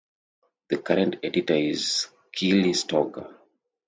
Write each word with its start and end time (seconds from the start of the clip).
The 0.69 0.77
current 0.79 1.17
editor 1.21 1.53
is 1.53 2.07
Keely 2.33 2.71
Stocker. 2.71 3.35